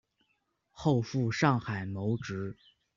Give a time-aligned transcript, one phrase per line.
[0.71, 2.57] 后赴上海谋职。